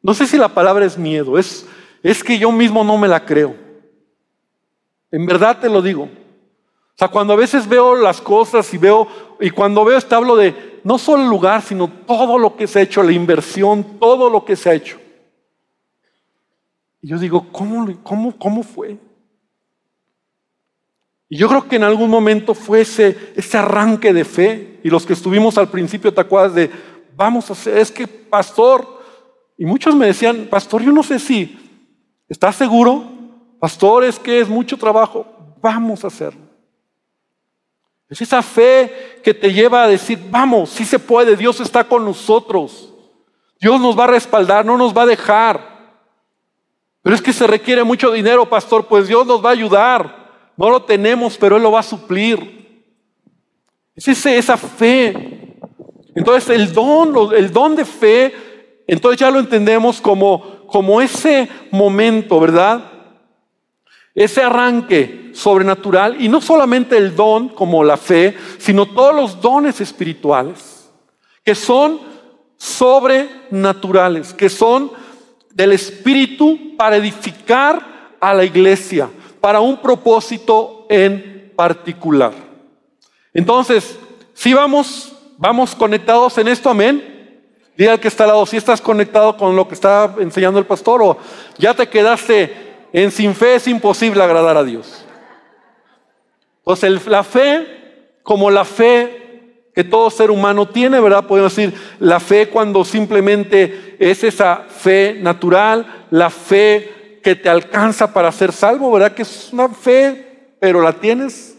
[0.00, 1.66] No sé si la palabra es miedo, es,
[2.02, 3.54] es que yo mismo no me la creo.
[5.10, 6.04] En verdad te lo digo.
[6.04, 9.06] O sea, cuando a veces veo las cosas y veo,
[9.40, 12.78] y cuando veo este hablo de no solo el lugar, sino todo lo que se
[12.78, 14.98] ha hecho, la inversión, todo lo que se ha hecho.
[17.08, 18.98] Yo digo, ¿cómo, cómo, cómo fue?
[21.30, 24.78] Y yo creo que en algún momento fue ese, ese arranque de fe.
[24.84, 26.70] Y los que estuvimos al principio, ¿te de,
[27.16, 29.00] vamos a hacer, es que pastor,
[29.56, 31.58] y muchos me decían, pastor, yo no sé si,
[32.28, 33.10] ¿estás seguro?
[33.58, 35.26] Pastor, es que es mucho trabajo.
[35.62, 36.42] Vamos a hacerlo.
[38.10, 42.04] Es esa fe que te lleva a decir, vamos, sí se puede, Dios está con
[42.04, 42.92] nosotros.
[43.58, 45.67] Dios nos va a respaldar, no nos va a dejar.
[47.08, 50.52] Pero es que se requiere mucho dinero, pastor, pues Dios nos va a ayudar.
[50.58, 52.84] No lo tenemos, pero Él lo va a suplir.
[53.96, 55.56] Es esa fe.
[56.14, 58.34] Entonces el don, el don de fe
[58.86, 62.84] entonces ya lo entendemos como, como ese momento, ¿verdad?
[64.14, 69.80] Ese arranque sobrenatural y no solamente el don como la fe, sino todos los dones
[69.80, 70.90] espirituales
[71.42, 72.00] que son
[72.58, 75.07] sobrenaturales, que son
[75.50, 79.08] del Espíritu para edificar a la iglesia,
[79.40, 82.32] para un propósito en particular.
[83.34, 83.98] Entonces,
[84.34, 87.16] si vamos, vamos conectados en esto, amén.
[87.76, 90.66] Dile al que está al lado, si estás conectado con lo que está enseñando el
[90.66, 91.18] pastor o
[91.58, 92.52] ya te quedaste
[92.92, 95.04] en sin fe, es imposible agradar a Dios.
[96.58, 99.27] Entonces la fe, como la fe
[99.78, 101.24] que todo ser humano tiene, ¿verdad?
[101.24, 108.12] Podemos decir, la fe cuando simplemente es esa fe natural, la fe que te alcanza
[108.12, 109.12] para ser salvo, ¿verdad?
[109.12, 111.56] Que es una fe, pero la tienes.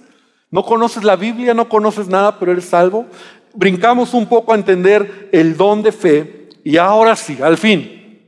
[0.52, 3.06] No conoces la Biblia, no conoces nada, pero eres salvo
[3.54, 8.22] brincamos un poco a entender el don de fe y ahora sí, al fin,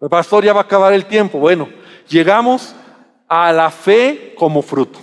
[0.00, 1.38] el pastor ya va a acabar el tiempo.
[1.38, 1.68] Bueno,
[2.08, 2.74] llegamos
[3.28, 4.98] a la fe como fruto.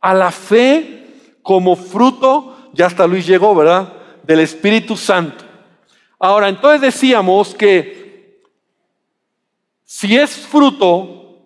[0.00, 1.06] A la fe
[1.42, 3.92] como fruto, ya hasta Luis llegó, ¿verdad?
[4.22, 5.44] Del Espíritu Santo.
[6.18, 8.40] Ahora, entonces decíamos que
[9.84, 11.38] si es fruto,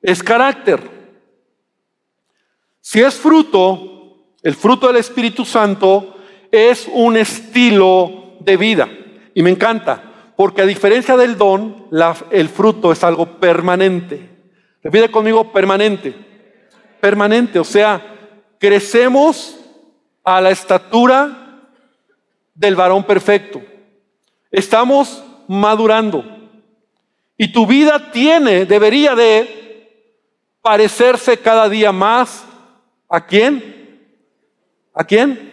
[0.00, 0.80] es carácter.
[2.80, 6.16] Si es fruto, el fruto del Espíritu Santo
[6.50, 8.88] es un estilo de vida.
[9.34, 11.86] Y me encanta, porque a diferencia del don,
[12.30, 14.28] el fruto es algo permanente.
[14.82, 16.14] Repite conmigo, permanente.
[17.00, 18.00] Permanente, o sea,
[18.58, 19.61] crecemos
[20.24, 21.60] a la estatura
[22.54, 23.62] del varón perfecto.
[24.50, 26.24] Estamos madurando.
[27.36, 30.20] Y tu vida tiene, debería de
[30.60, 32.44] parecerse cada día más
[33.08, 34.06] a quién?
[34.94, 35.52] ¿A quién?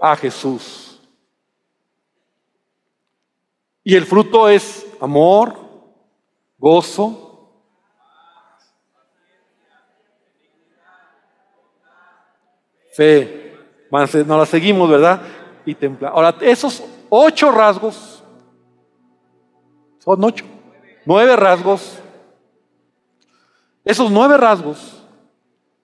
[0.00, 1.00] a Jesús.
[3.82, 5.58] Y el fruto es amor,
[6.58, 7.50] gozo,
[12.92, 13.43] fe.
[13.90, 15.20] No la seguimos, ¿verdad?
[15.64, 16.08] Y templa.
[16.08, 18.22] Ahora, esos ocho rasgos,
[19.98, 20.44] son ocho,
[21.06, 21.98] nueve rasgos,
[23.84, 25.02] esos nueve rasgos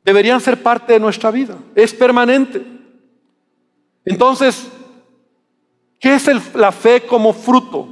[0.04, 1.56] deberían ser parte de nuestra vida.
[1.74, 2.64] Es permanente.
[4.04, 4.68] Entonces,
[5.98, 7.88] ¿qué es la fe como fruto?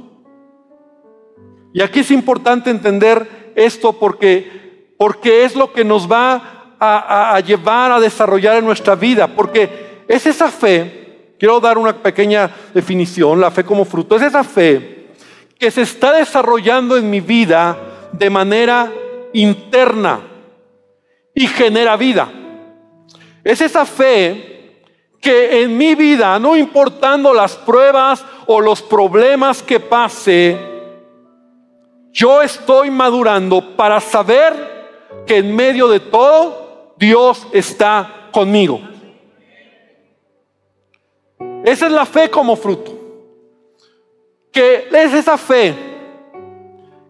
[1.71, 7.39] Y aquí es importante entender esto porque, porque es lo que nos va a, a
[7.39, 13.39] llevar a desarrollar en nuestra vida, porque es esa fe, quiero dar una pequeña definición,
[13.39, 15.05] la fe como fruto, es esa fe
[15.59, 17.77] que se está desarrollando en mi vida
[18.11, 18.91] de manera
[19.33, 20.19] interna
[21.35, 22.27] y genera vida.
[23.43, 24.81] Es esa fe
[25.21, 30.57] que en mi vida, no importando las pruebas o los problemas que pase,
[32.11, 34.87] yo estoy madurando para saber
[35.27, 38.81] que en medio de todo Dios está conmigo.
[41.63, 42.97] Esa es la fe como fruto.
[44.51, 45.75] Que es esa fe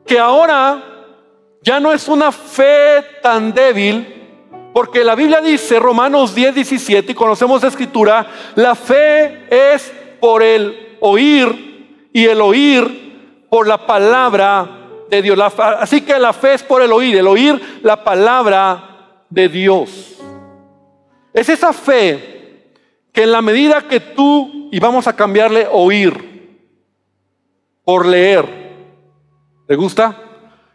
[0.06, 0.84] que ahora
[1.62, 7.16] ya no es una fe tan débil, porque la Biblia dice, Romanos 10, 17, y
[7.16, 14.78] conocemos la escritura, la fe es por el oír y el oír por la palabra
[15.10, 15.40] de Dios.
[15.80, 20.18] así que la fe es por el oír, el oír la palabra de Dios.
[21.34, 22.39] Es esa fe
[23.20, 26.64] que en la medida que tú, y vamos a cambiarle oír
[27.84, 28.48] por leer,
[29.68, 30.16] ¿te gusta?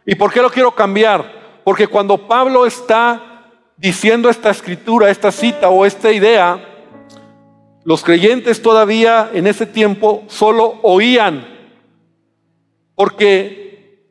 [0.05, 1.61] ¿Y por qué lo quiero cambiar?
[1.63, 6.63] Porque cuando Pablo está diciendo esta escritura, esta cita o esta idea,
[7.83, 11.47] los creyentes todavía en ese tiempo solo oían,
[12.93, 14.05] porque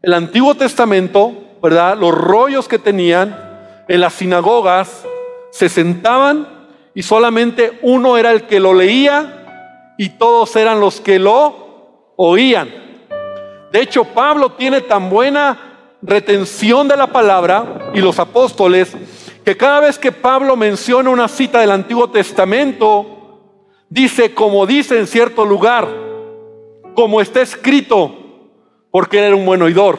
[0.00, 1.98] el Antiguo Testamento, ¿verdad?
[1.98, 5.04] Los rollos que tenían en las sinagogas,
[5.50, 6.55] se sentaban
[6.96, 12.70] y solamente uno era el que lo leía y todos eran los que lo oían.
[13.70, 18.96] De hecho, Pablo tiene tan buena retención de la palabra y los apóstoles
[19.44, 23.42] que cada vez que Pablo menciona una cita del Antiguo Testamento,
[23.90, 25.86] dice como dice en cierto lugar,
[26.94, 28.16] como está escrito,
[28.90, 29.98] porque era un buen oidor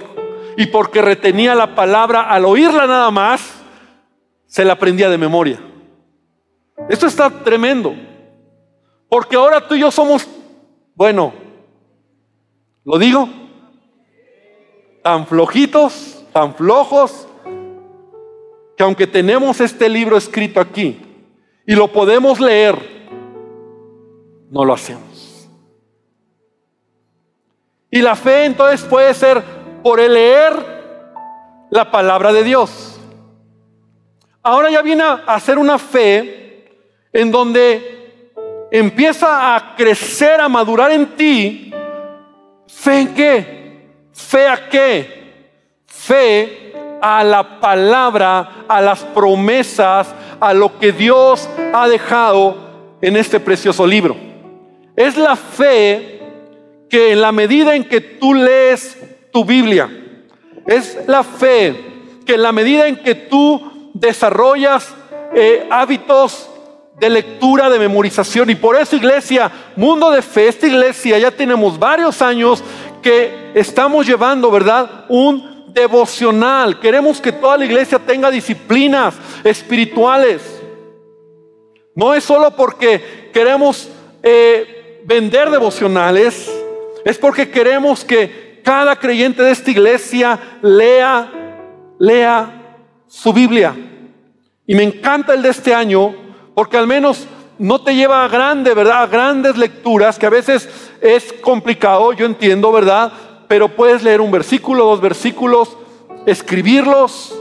[0.58, 3.54] y porque retenía la palabra al oírla nada más,
[4.48, 5.60] se la aprendía de memoria.
[6.90, 7.96] Esto está tremendo,
[9.10, 10.28] porque ahora tú y yo somos,
[10.96, 11.34] bueno,
[12.86, 13.28] lo digo,
[15.04, 17.28] tan flojitos, tan flojos,
[18.78, 21.02] que aunque tenemos este libro escrito aquí
[21.66, 22.78] y lo podemos leer,
[24.50, 25.50] no lo hacemos.
[27.90, 29.44] Y la fe entonces puede ser
[29.82, 30.54] por el leer
[31.72, 33.00] la palabra de Dios.
[34.44, 36.47] Ahora ya viene a ser una fe
[37.13, 41.74] en donde empieza a crecer, a madurar en ti.
[42.67, 43.58] ¿Fe en qué?
[44.12, 45.17] ¿Fe a qué?
[45.86, 52.58] Fe a la palabra, a las promesas, a lo que Dios ha dejado
[53.02, 54.15] en este precioso libro.
[54.96, 56.20] Es la fe
[56.89, 58.98] que en la medida en que tú lees
[59.32, 59.89] tu Biblia,
[60.65, 61.76] es la fe
[62.26, 64.93] que en la medida en que tú desarrollas
[65.34, 66.50] eh, hábitos
[67.00, 71.78] de lectura, de memorización, y por eso iglesia, mundo de fe, esta iglesia ya tenemos
[71.78, 72.64] varios años
[73.04, 75.06] que estamos llevando, ¿verdad?
[75.08, 76.80] Un devocional.
[76.80, 80.42] Queremos que toda la iglesia tenga disciplinas espirituales.
[81.94, 83.90] No es solo porque queremos
[84.24, 86.52] eh, vender devocionales,
[87.06, 91.32] es porque queremos que cada creyente de esta iglesia lea,
[92.00, 93.76] lea su Biblia.
[94.66, 96.27] Y me encanta el de este año
[96.58, 97.28] porque al menos
[97.60, 99.04] no te lleva a grandes, ¿verdad?
[99.04, 100.67] A grandes lecturas que a veces
[101.02, 103.13] es complicado, yo entiendo, ¿verdad?
[103.48, 105.78] Pero puedes leer un versículo, dos versículos,
[106.26, 107.39] escribirlos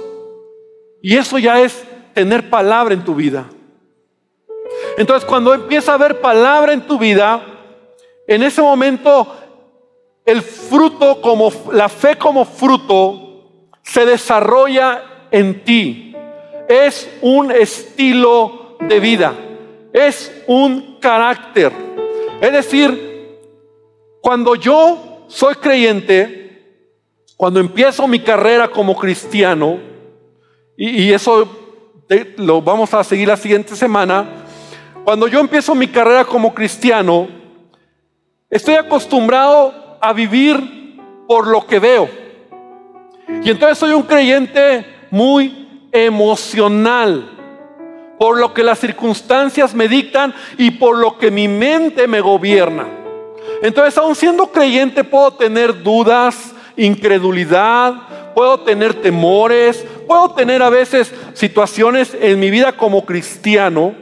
[1.00, 3.48] y eso ya es tener palabra en tu vida.
[4.98, 7.42] Entonces, cuando empieza a haber palabra en tu vida,
[8.26, 9.34] en ese momento
[10.26, 16.14] el fruto como la fe como fruto se desarrolla en ti.
[16.68, 19.34] Es un estilo de vida,
[19.92, 21.72] es un carácter.
[22.40, 23.38] Es decir,
[24.20, 26.46] cuando yo soy creyente,
[27.36, 29.78] cuando empiezo mi carrera como cristiano,
[30.76, 31.48] y, eso
[32.36, 34.26] lo vamos a seguir la siguiente semana,
[35.04, 37.28] cuando yo empiezo mi carrera como cristiano,
[38.50, 42.08] estoy acostumbrado a vivir por lo que veo.
[43.42, 47.35] Y entonces soy un creyente muy emocional,
[48.18, 52.86] por lo que las circunstancias me dictan y por lo que mi mente me gobierna.
[53.62, 57.94] Entonces, aun siendo creyente, puedo tener dudas, incredulidad,
[58.34, 63.94] puedo tener temores, puedo tener a veces situaciones en mi vida como cristiano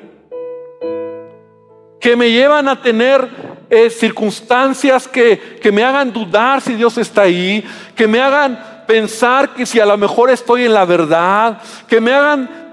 [2.01, 3.27] que me llevan a tener
[3.71, 7.65] eh, circunstancias que, que me hagan dudar si Dios está ahí,
[7.97, 12.13] que me hagan pensar que si a lo mejor estoy en la verdad, que me
[12.13, 12.64] hagan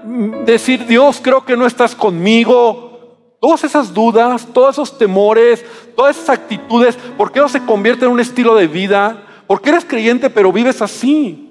[0.44, 3.36] decir, Dios, creo que no estás conmigo.
[3.40, 5.64] Todas esas dudas, todos esos temores,
[5.96, 9.24] todas esas actitudes, ¿por qué no se convierte en un estilo de vida?
[9.46, 11.48] ¿Por qué eres creyente pero vives así?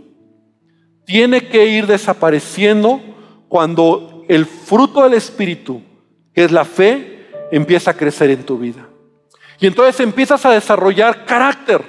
[1.05, 3.01] Tiene que ir desapareciendo
[3.49, 5.81] cuando el fruto del Espíritu,
[6.33, 8.87] que es la fe, empieza a crecer en tu vida.
[9.59, 11.83] Y entonces empiezas a desarrollar carácter,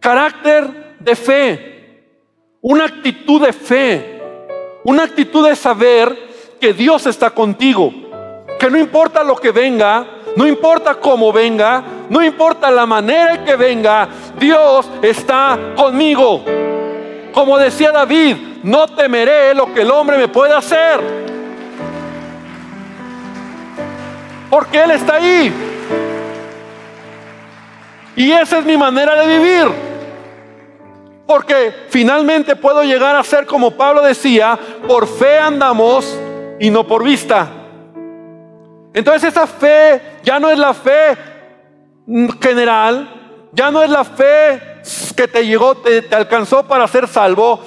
[0.00, 2.04] carácter de fe,
[2.60, 4.17] una actitud de fe,
[4.88, 6.16] una actitud de saber
[6.58, 7.92] que Dios está contigo,
[8.58, 13.44] que no importa lo que venga, no importa cómo venga, no importa la manera en
[13.44, 14.08] que venga,
[14.38, 16.42] Dios está conmigo.
[17.34, 21.00] Como decía David, no temeré lo que el hombre me pueda hacer.
[24.48, 25.52] Porque Él está ahí.
[28.16, 29.87] Y esa es mi manera de vivir.
[31.28, 36.18] Porque finalmente puedo llegar a ser como Pablo decía, por fe andamos
[36.58, 37.46] y no por vista.
[38.94, 41.18] Entonces esa fe ya no es la fe
[42.40, 44.80] general, ya no es la fe
[45.14, 47.60] que te llegó, te, alcanzó para ser salvo.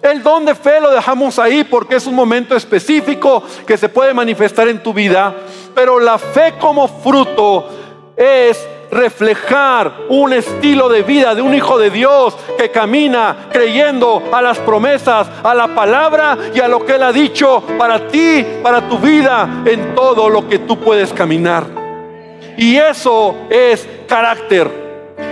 [0.00, 4.14] El don de fe lo dejamos ahí porque es un momento específico que se puede
[4.14, 5.34] manifestar en tu vida.
[5.74, 7.68] Pero la fe como fruto
[8.16, 14.42] es reflejar un estilo de vida de un hijo de Dios que camina creyendo a
[14.42, 18.88] las promesas, a la palabra y a lo que Él ha dicho para ti, para
[18.88, 21.64] tu vida, en todo lo que tú puedes caminar.
[22.56, 24.68] Y eso es carácter.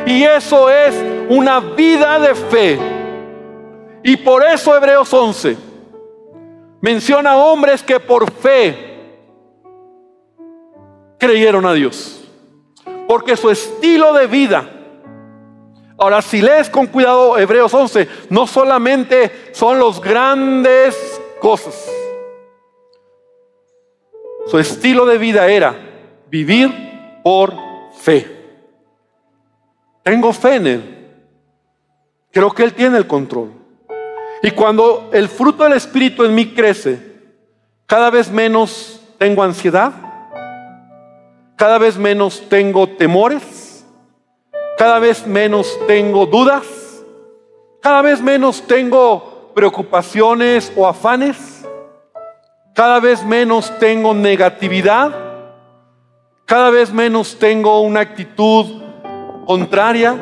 [0.07, 0.95] Y eso es
[1.29, 2.79] una vida de fe.
[4.03, 5.57] Y por eso Hebreos 11
[6.81, 8.87] menciona hombres que por fe
[11.19, 12.26] creyeron a Dios.
[13.09, 14.69] Porque su estilo de vida,
[15.99, 21.91] ahora si lees con cuidado Hebreos 11, no solamente son los grandes cosas.
[24.47, 25.75] Su estilo de vida era
[26.29, 26.73] vivir
[27.23, 27.53] por
[27.99, 28.37] fe.
[30.03, 30.97] Tengo fe en Él.
[32.31, 33.53] Creo que Él tiene el control.
[34.43, 37.17] Y cuando el fruto del Espíritu en mí crece,
[37.87, 39.93] cada vez menos tengo ansiedad,
[41.57, 43.85] cada vez menos tengo temores,
[44.77, 46.67] cada vez menos tengo dudas,
[47.81, 51.67] cada vez menos tengo preocupaciones o afanes,
[52.75, 55.15] cada vez menos tengo negatividad,
[56.45, 58.83] cada vez menos tengo una actitud
[59.47, 60.15] contraria,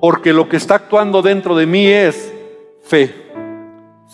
[0.00, 2.34] porque lo que está actuando dentro de mí es
[2.82, 3.14] fe.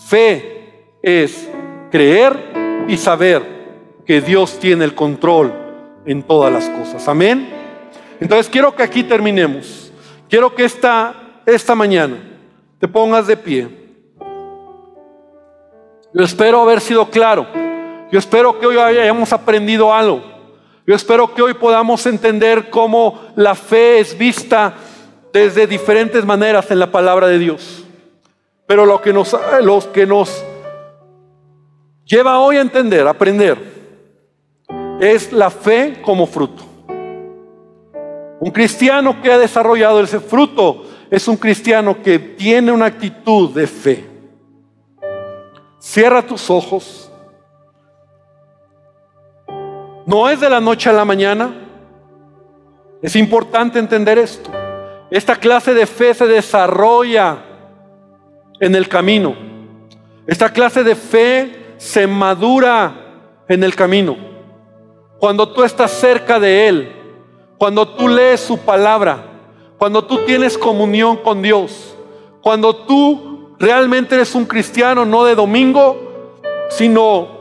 [0.06, 1.48] Fe es
[1.90, 5.67] creer y saber que Dios tiene el control
[6.08, 7.06] en todas las cosas.
[7.06, 7.48] Amén.
[8.18, 9.92] Entonces quiero que aquí terminemos.
[10.28, 11.14] Quiero que esta,
[11.46, 12.16] esta mañana
[12.80, 13.68] te pongas de pie.
[16.14, 17.46] Yo espero haber sido claro.
[18.10, 20.22] Yo espero que hoy hayamos aprendido algo.
[20.86, 24.74] Yo espero que hoy podamos entender cómo la fe es vista
[25.32, 27.84] desde diferentes maneras en la palabra de Dios.
[28.66, 29.36] Pero lo que nos,
[29.92, 30.42] que nos
[32.06, 33.77] lleva hoy a entender, a aprender,
[35.00, 36.64] es la fe como fruto.
[38.40, 43.66] Un cristiano que ha desarrollado ese fruto es un cristiano que tiene una actitud de
[43.66, 44.04] fe.
[45.78, 47.10] Cierra tus ojos.
[50.06, 51.54] No es de la noche a la mañana.
[53.02, 54.50] Es importante entender esto.
[55.10, 57.38] Esta clase de fe se desarrolla
[58.60, 59.34] en el camino.
[60.26, 64.37] Esta clase de fe se madura en el camino.
[65.18, 66.92] Cuando tú estás cerca de Él,
[67.58, 69.24] cuando tú lees su palabra,
[69.78, 71.94] cuando tú tienes comunión con Dios,
[72.40, 76.36] cuando tú realmente eres un cristiano no de domingo,
[76.70, 77.36] sino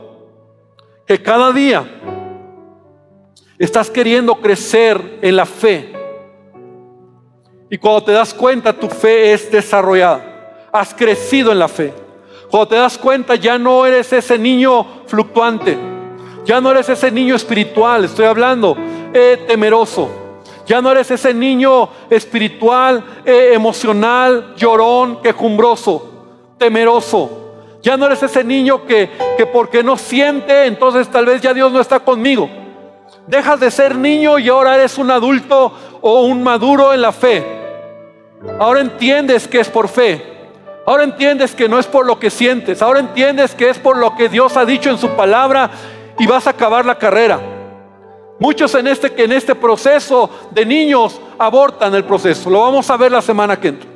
[1.06, 1.86] que cada día
[3.58, 5.92] Estás queriendo crecer en la fe.
[7.68, 10.68] Y cuando te das cuenta, tu fe es desarrollada.
[10.72, 11.92] Has crecido en la fe.
[12.50, 15.76] Cuando te das cuenta, ya no eres ese niño fluctuante.
[16.48, 18.74] Ya no eres ese niño espiritual, estoy hablando,
[19.12, 20.08] eh, temeroso.
[20.64, 26.08] Ya no eres ese niño espiritual, eh, emocional, llorón, quejumbroso,
[26.56, 27.52] temeroso.
[27.82, 31.70] Ya no eres ese niño que, que porque no siente, entonces tal vez ya Dios
[31.70, 32.48] no está conmigo.
[33.26, 37.44] Dejas de ser niño y ahora eres un adulto o un maduro en la fe.
[38.58, 40.24] Ahora entiendes que es por fe.
[40.86, 42.80] Ahora entiendes que no es por lo que sientes.
[42.80, 45.70] Ahora entiendes que es por lo que Dios ha dicho en su palabra
[46.18, 47.40] y vas a acabar la carrera.
[48.38, 52.48] Muchos en este, en este proceso de niños abortan el proceso.
[52.50, 53.88] Lo vamos a ver la semana que entra.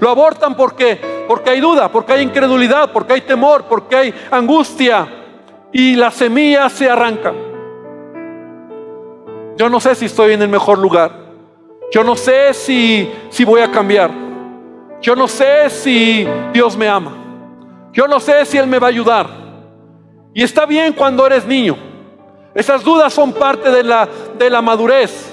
[0.00, 0.98] Lo abortan porque,
[1.28, 5.08] porque hay duda, porque hay incredulidad, porque hay temor, porque hay angustia.
[5.72, 7.32] Y la semilla se arranca.
[9.56, 11.12] Yo no sé si estoy en el mejor lugar.
[11.90, 14.10] Yo no sé si, si voy a cambiar.
[15.02, 17.18] Yo no sé si Dios me ama.
[17.92, 19.41] Yo no sé si Él me va a ayudar.
[20.34, 21.76] Y está bien cuando eres niño.
[22.54, 24.08] Esas dudas son parte de la,
[24.38, 25.30] de la madurez.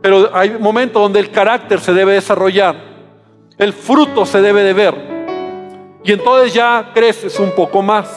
[0.00, 2.76] Pero hay momentos donde el carácter se debe desarrollar.
[3.58, 4.94] El fruto se debe de ver.
[6.04, 8.08] Y entonces ya creces un poco más.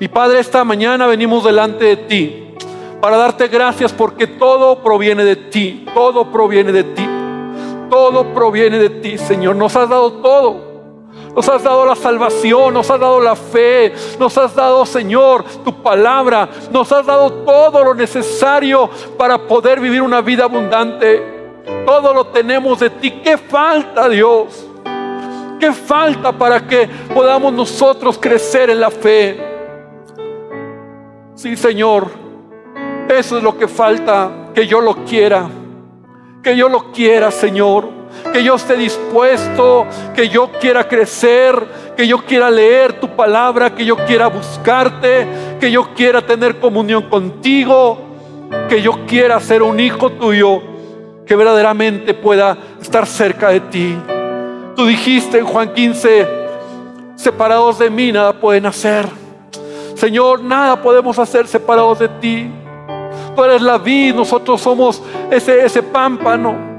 [0.00, 2.54] Y Padre, esta mañana venimos delante de ti
[3.00, 7.08] para darte gracias porque todo proviene de ti, todo proviene de ti,
[7.90, 9.56] todo proviene de ti, Señor.
[9.56, 10.71] Nos has dado todo.
[11.34, 15.82] Nos has dado la salvación, nos has dado la fe, nos has dado, Señor, tu
[15.82, 21.32] palabra, nos has dado todo lo necesario para poder vivir una vida abundante.
[21.86, 23.10] Todo lo tenemos de ti.
[23.22, 24.66] ¿Qué falta, Dios?
[25.58, 29.52] ¿Qué falta para que podamos nosotros crecer en la fe?
[31.34, 32.08] Sí, Señor,
[33.08, 35.48] eso es lo que falta, que yo lo quiera,
[36.42, 38.01] que yo lo quiera, Señor,
[38.32, 41.54] que yo esté dispuesto, que yo quiera crecer,
[41.96, 45.26] que yo quiera leer tu palabra, que yo quiera buscarte,
[45.60, 47.98] que yo quiera tener comunión contigo,
[48.68, 50.62] que yo quiera ser un hijo tuyo,
[51.26, 53.96] que verdaderamente pueda estar cerca de ti.
[54.74, 56.26] Tú dijiste en Juan 15,
[57.16, 59.06] separados de mí nada pueden hacer.
[59.94, 62.50] Señor, nada podemos hacer separados de ti.
[63.36, 66.71] Tú eres la vid, nosotros somos ese, ese pámpano.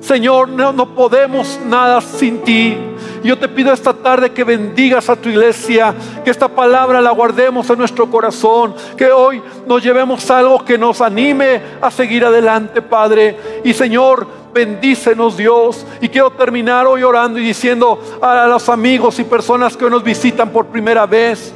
[0.00, 2.76] Señor, no, no podemos nada sin ti.
[3.22, 5.94] Yo te pido esta tarde que bendigas a tu iglesia,
[6.24, 11.00] que esta palabra la guardemos en nuestro corazón, que hoy nos llevemos algo que nos
[11.02, 13.36] anime a seguir adelante, Padre.
[13.62, 15.84] Y Señor, bendícenos Dios.
[16.00, 20.50] Y quiero terminar hoy orando y diciendo a los amigos y personas que nos visitan
[20.50, 21.52] por primera vez,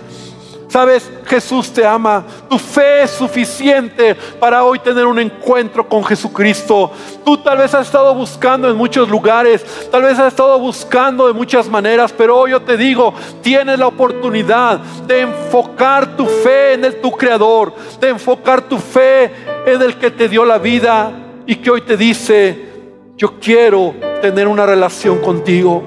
[0.75, 2.25] Sabes, Jesús te ama.
[2.51, 6.91] Tu fe es suficiente para hoy tener un encuentro con Jesucristo.
[7.25, 11.33] Tú tal vez has estado buscando en muchos lugares, tal vez has estado buscando de
[11.33, 16.85] muchas maneras, pero hoy yo te digo, tienes la oportunidad de enfocar tu fe en
[16.85, 19.31] el tu creador, de enfocar tu fe
[19.67, 21.13] en el que te dio la vida
[21.47, 22.69] y que hoy te dice,
[23.17, 25.85] yo quiero tener una relación contigo,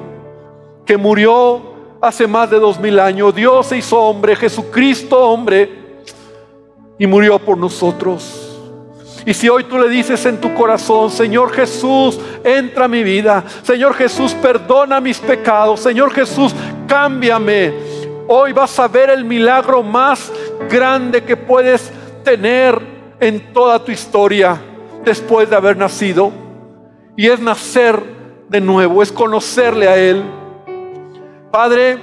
[0.86, 1.66] que murió
[2.02, 3.34] hace más de dos mil años.
[3.34, 5.70] Dios se hizo hombre, Jesucristo hombre,
[6.98, 8.43] y murió por nosotros.
[9.26, 13.43] Y si hoy tú le dices en tu corazón, Señor Jesús, entra a mi vida.
[13.62, 15.82] Señor Jesús, perdona mis pecados.
[15.82, 16.56] Señor Jesús,
[16.88, 17.74] cámbiame.
[18.30, 20.32] Hoy vas a ver el milagro más
[20.70, 21.91] grande que puedes
[22.24, 22.80] tener
[23.20, 24.62] en toda tu historia
[25.04, 26.32] después de haber nacido.
[27.18, 28.02] Y es nacer
[28.48, 30.24] de nuevo, es conocerle a Él.
[31.52, 31.98] Padre,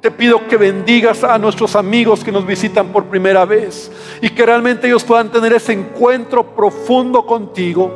[0.00, 3.90] te pido que bendigas a nuestros amigos que nos visitan por primera vez
[4.20, 7.90] y que realmente ellos puedan tener ese encuentro profundo contigo.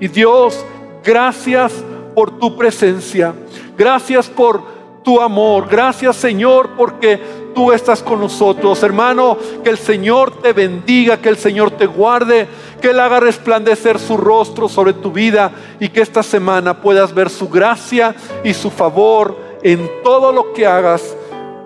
[0.00, 0.64] Y Dios,
[1.04, 1.84] gracias
[2.14, 3.34] por tu presencia.
[3.76, 4.62] Gracias por
[5.02, 5.68] tu amor.
[5.68, 7.20] Gracias Señor porque
[7.54, 8.82] tú estás con nosotros.
[8.82, 12.48] Hermano, que el Señor te bendiga, que el Señor te guarde,
[12.80, 17.28] que Él haga resplandecer su rostro sobre tu vida y que esta semana puedas ver
[17.30, 21.16] su gracia y su favor en todo lo que hagas,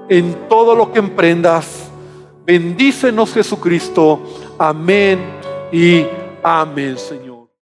[0.08, 1.90] en todo lo que emprendas.
[2.44, 4.20] Bendícenos Jesucristo.
[4.58, 5.18] Amén
[5.72, 6.04] y
[6.42, 7.23] amén, Señor.